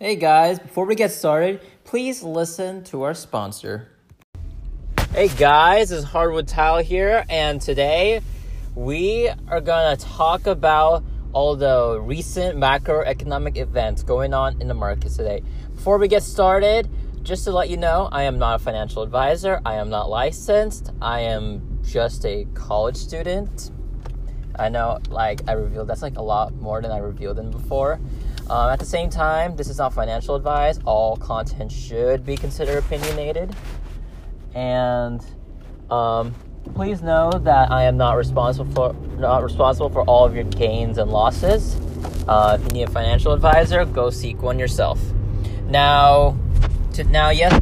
[0.00, 3.88] Hey guys, before we get started, please listen to our sponsor.
[5.12, 8.20] Hey guys, it's Hardwood Tile here, and today
[8.76, 15.16] we are gonna talk about all the recent macroeconomic events going on in the markets
[15.16, 15.42] today.
[15.74, 16.88] Before we get started,
[17.24, 20.92] just to let you know, I am not a financial advisor, I am not licensed,
[21.02, 23.72] I am just a college student.
[24.56, 27.98] I know, like, I revealed that's like a lot more than I revealed in before.
[28.50, 30.78] Um, at the same time, this is not financial advice.
[30.84, 33.54] All content should be considered opinionated.
[34.54, 35.24] And
[35.90, 36.34] um,
[36.74, 40.98] please know that I am not responsible for not responsible for all of your gains
[40.98, 41.76] and losses.
[42.26, 45.00] Uh, if you need a financial advisor, go seek one yourself.
[45.64, 46.36] Now,
[46.94, 47.60] to now, yes.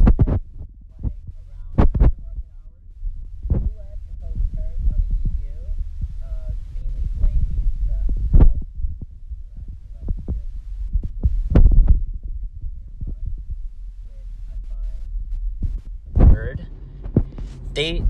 [17.77, 18.03] They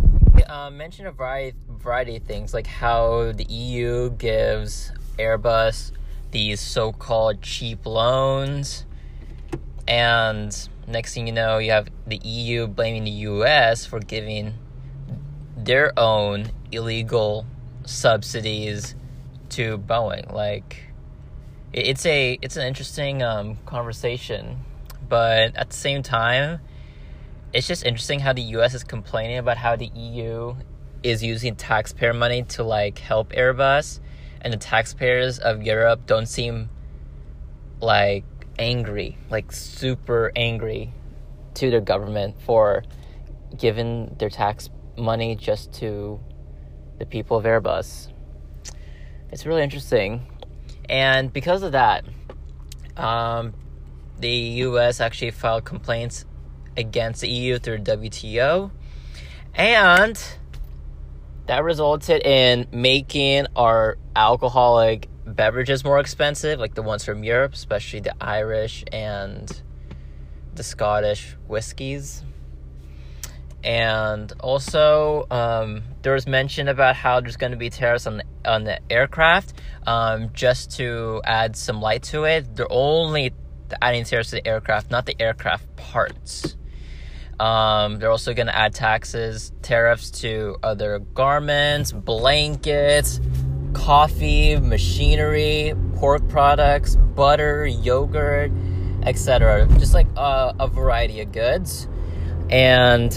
[0.48, 5.92] uh, mentioned a variety, variety of things, like how the EU gives Airbus
[6.32, 8.86] these so called cheap loans.
[9.86, 10.58] And
[10.88, 14.54] next thing you know, you have the EU blaming the US for giving
[15.58, 17.46] their own illegal
[17.86, 18.96] subsidies
[19.50, 20.32] to Boeing.
[20.32, 20.94] Like,
[21.74, 24.60] it's a it's an interesting um, conversation,
[25.10, 26.62] but at the same time,
[27.54, 30.56] it's just interesting how the US is complaining about how the EU
[31.04, 34.00] is using taxpayer money to like help Airbus
[34.42, 36.70] and the taxpayers of Europe don't seem
[37.80, 38.26] like
[38.60, 40.92] angry, like super angry
[41.56, 42.84] to their government for
[43.58, 46.20] giving their tax money just to
[47.00, 48.12] the people of Airbus.
[49.32, 50.26] It's really interesting.
[50.90, 52.06] And because of that,
[52.96, 53.54] um,
[54.20, 56.26] the US actually filed complaints
[56.78, 58.72] against the EU through WTO.
[59.56, 60.22] And
[61.48, 68.00] that resulted in making our alcoholic beverages more expensive, like the ones from Europe, especially
[68.02, 69.62] the Irish and
[70.54, 72.24] the Scottish whiskies.
[73.64, 78.24] And also, um, there was mention about how there's going to be tariffs on the,
[78.46, 79.54] on the aircraft.
[79.86, 83.34] Um, just to add some light to it, they're only
[83.82, 86.56] adding tariffs to the aircraft, not the aircraft parts.
[87.40, 93.20] Um, they're also going to add taxes, tariffs to other garments, blankets,
[93.74, 98.52] coffee, machinery, pork products, butter, yogurt,
[99.04, 99.68] etc.
[99.78, 101.88] Just like a, a, variety of goods.
[102.50, 103.12] And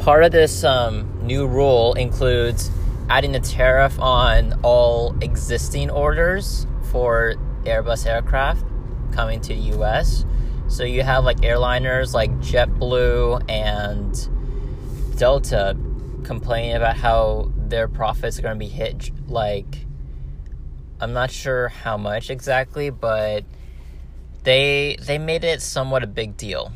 [0.00, 2.68] part of this um, new rule includes
[3.08, 8.64] adding a tariff on all existing orders for Airbus aircraft
[9.12, 10.24] coming to the US
[10.72, 15.76] so you have like airliners like JetBlue and Delta
[16.24, 19.84] complaining about how their profits are going to be hit like
[20.98, 23.44] I'm not sure how much exactly, but
[24.44, 26.72] they they made it somewhat a big deal.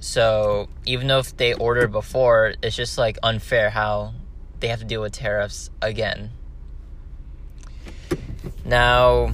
[0.00, 4.12] So even though if they ordered before, it's just like unfair how
[4.60, 6.30] they have to deal with tariffs again.
[8.66, 9.32] Now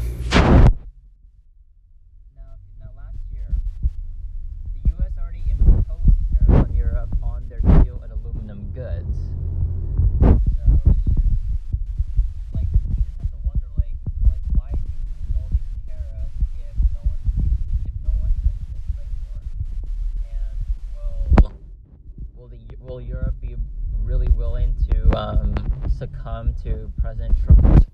[26.05, 27.87] succumb to President Trump's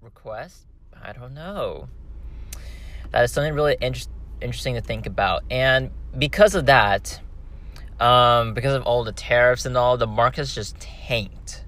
[0.00, 0.66] request?
[1.02, 1.88] I don't know.
[3.10, 4.08] That is something really inter-
[4.40, 5.42] interesting to think about.
[5.50, 7.20] And because of that,
[8.00, 11.64] um, because of all the tariffs and all, the market's just tanked.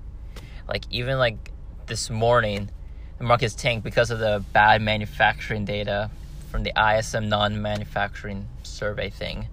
[0.68, 1.50] Like, even like
[1.86, 2.70] this morning,
[3.18, 6.10] the market's tanked because of the bad manufacturing data
[6.50, 9.48] from the ISM non manufacturing survey thing.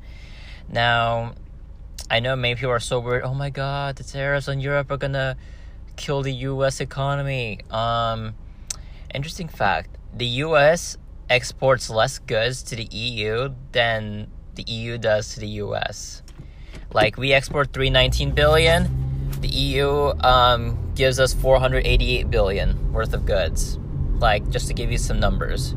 [0.69, 1.33] Now,
[2.09, 4.97] I know many people are so worried, oh my god, the tariffs on Europe are
[4.97, 5.35] gonna
[5.97, 6.79] kill the U.S.
[6.79, 7.59] economy.
[7.69, 8.33] Um,
[9.13, 10.97] interesting fact: the U.S.
[11.29, 16.21] exports less goods to the EU than the EU does to the U.S.
[16.93, 23.77] Like we export 319 billion, the EU um, gives us 488 billion worth of goods.
[24.19, 25.75] Like just to give you some numbers.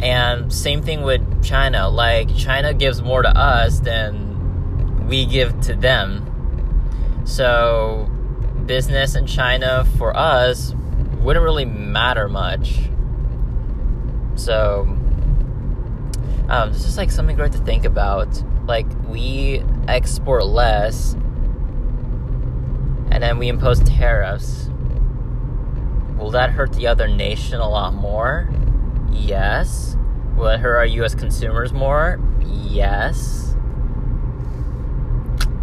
[0.00, 1.88] And same thing with China.
[1.88, 4.31] Like China gives more to us than
[5.12, 6.24] we give to them.
[7.26, 8.08] So
[8.64, 10.74] business in China for us
[11.20, 12.88] wouldn't really matter much.
[14.36, 14.88] So
[16.48, 18.42] Um, this is like something great to think about.
[18.66, 21.14] Like we export less,
[23.10, 24.70] and then we impose tariffs.
[26.18, 28.48] Will that hurt the other nation a lot more?
[29.10, 29.96] Yes.
[30.36, 31.14] Will it hurt our U.S.
[31.14, 32.18] consumers more?
[32.44, 33.51] Yes.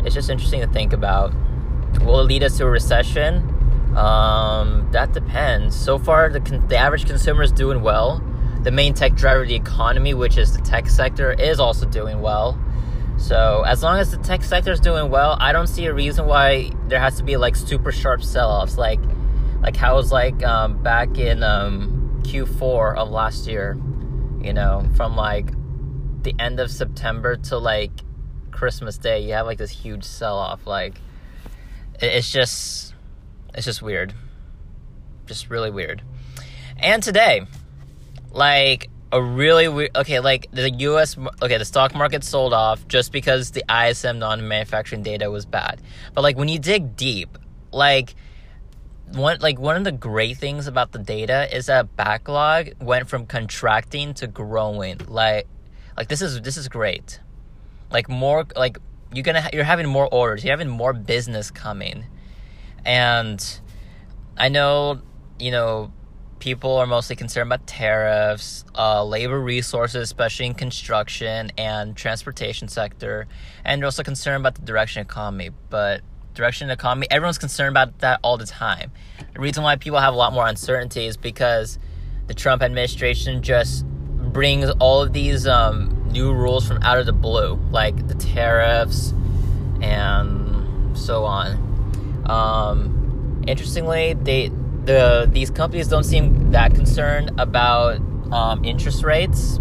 [0.06, 1.34] It's just interesting to think about.
[2.02, 3.38] Will it lead us to a recession?
[3.96, 5.76] Um, that depends.
[5.76, 8.24] So far, the, the average consumer is doing well.
[8.62, 12.22] The main tech driver of the economy, which is the tech sector, is also doing
[12.22, 12.60] well.
[13.18, 16.26] So as long as the tech sector is doing well, I don't see a reason
[16.26, 19.00] why there has to be like super sharp sell-offs, like
[19.62, 23.78] like how it was like um, back in um, Q4 of last year.
[24.42, 25.52] You know, from like
[26.24, 27.92] the end of September to like
[28.50, 30.68] Christmas Day, you have like this huge sell-off.
[30.68, 31.00] Like
[32.02, 32.94] it's just
[33.54, 34.14] it's just weird,
[35.26, 36.02] just really weird.
[36.78, 37.42] And today,
[38.32, 43.12] like a really weird okay like the us okay the stock market sold off just
[43.12, 45.82] because the ISM non-manufacturing data was bad
[46.14, 47.38] but like when you dig deep
[47.72, 48.14] like
[49.14, 53.26] one like one of the great things about the data is that backlog went from
[53.26, 55.48] contracting to growing like
[55.98, 57.20] like this is this is great
[57.92, 58.78] like more like
[59.14, 62.06] you're gonna ha- you're having more orders you're having more business coming
[62.86, 63.60] and
[64.38, 65.02] i know
[65.40, 65.92] you know
[66.40, 73.28] people are mostly concerned about tariffs, uh, labor resources, especially in construction and transportation sector,
[73.64, 75.50] and they're also concerned about the direction economy.
[75.70, 76.02] But
[76.34, 78.92] direction economy, everyone's concerned about that all the time.
[79.34, 81.78] The reason why people have a lot more uncertainty is because
[82.28, 87.14] the Trump administration just brings all of these um, new rules from out of the
[87.14, 89.14] blue, like the tariffs
[89.82, 92.24] and so on.
[92.26, 94.52] Um, interestingly, they
[94.86, 98.00] the these companies don't seem that concerned about
[98.32, 99.58] um, interest rates.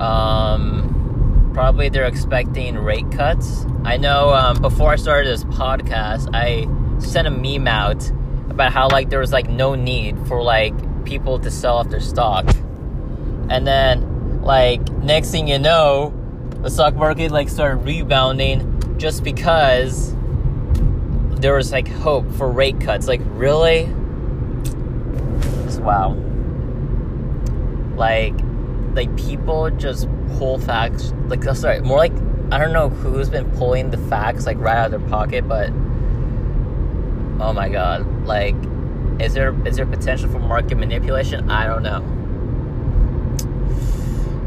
[0.00, 3.64] Um, probably they're expecting rate cuts.
[3.84, 6.66] I know um, before I started this podcast, I
[7.00, 8.10] sent a meme out
[8.50, 10.74] about how like there was like no need for like
[11.04, 12.48] people to sell off their stock,
[13.48, 14.13] and then
[14.44, 16.12] like next thing you know,
[16.60, 20.14] the stock market like started rebounding just because
[21.40, 23.08] there was like hope for rate cuts.
[23.08, 23.86] Like, really?
[25.64, 26.12] Just wow.
[27.96, 28.34] Like,
[28.94, 31.12] like people just pull facts.
[31.26, 32.12] Like, oh, sorry, more like
[32.52, 35.70] I don't know who's been pulling the facts like right out of their pocket, but
[37.40, 38.56] oh my god, like,
[39.20, 41.50] is there is there potential for market manipulation?
[41.50, 42.23] I don't know.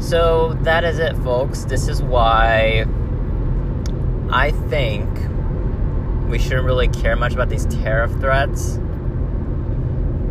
[0.08, 1.66] So that is it, folks.
[1.66, 2.86] This is why
[4.30, 5.06] I think
[6.30, 8.78] we shouldn't really care much about these tariff threats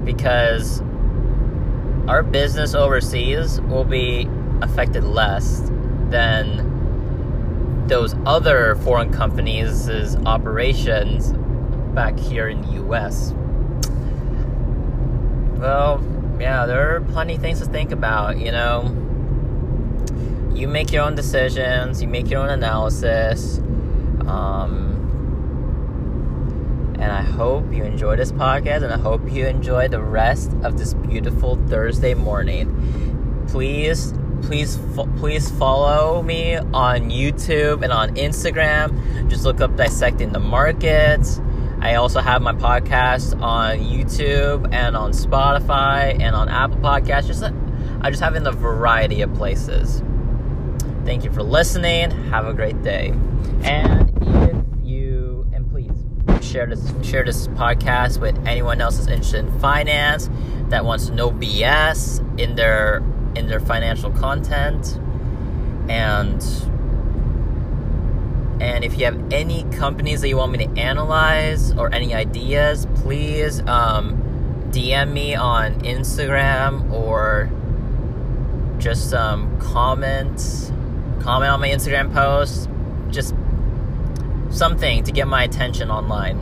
[0.04, 0.82] because
[2.08, 4.28] our business overseas will be
[4.64, 5.70] affected less
[6.10, 11.34] than those other foreign companies' operations
[11.94, 13.32] back here in the US.
[15.60, 16.04] Well,
[16.40, 19.04] yeah, there are plenty of things to think about, you know.
[20.58, 23.60] You make your own decisions, you make your own analysis.
[24.26, 24.98] Um,
[27.00, 30.80] and I hope you enjoy this podcast and I hope you enjoy the rest of
[30.80, 33.46] this beautiful Thursday morning.
[33.50, 39.30] Please, please, fo- please follow me on YouTube and on Instagram.
[39.30, 41.40] Just look up Dissecting the Markets.
[41.82, 47.28] I also have my podcast on YouTube and on Spotify and on Apple Podcasts.
[47.28, 47.44] Just
[48.02, 50.02] I just have in a variety of places.
[51.08, 52.12] Thank you for listening.
[52.32, 53.14] Have a great day.
[53.64, 54.12] And
[54.44, 59.60] if you and please share this share this podcast with anyone else that's interested in
[59.62, 60.30] finance
[60.68, 62.98] that wants no BS in their
[63.38, 65.00] in their financial content
[65.88, 66.44] and
[68.62, 72.86] and if you have any companies that you want me to analyze or any ideas
[72.96, 74.22] please um,
[74.72, 77.50] DM me on Instagram or
[78.78, 80.74] just um, comment
[81.22, 82.70] comment on my Instagram post
[83.12, 83.34] just
[84.50, 86.38] something to get my attention online.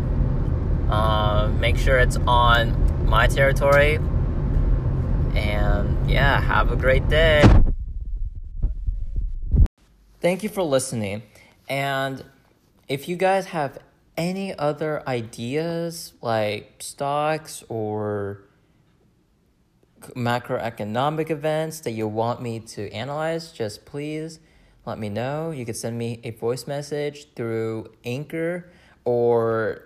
[0.90, 3.96] Uh, make sure it's on my territory.
[5.36, 7.44] And yeah, have a great day.
[10.22, 11.24] Thank you for listening.
[11.68, 12.24] And
[12.88, 13.78] if you guys have
[14.18, 18.42] any other ideas like stocks or
[20.16, 24.40] macroeconomic events that you want me to analyze, just please
[24.86, 25.52] let me know.
[25.52, 28.70] You could send me a voice message through Anchor
[29.04, 29.84] or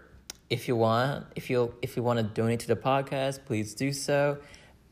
[0.50, 3.94] if you want, if you if you want to donate to the podcast, please do
[3.94, 4.39] so.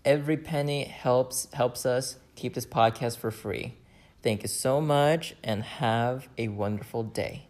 [0.05, 3.73] Every penny helps helps us keep this podcast for free.
[4.21, 7.47] Thank you so much and have a wonderful day.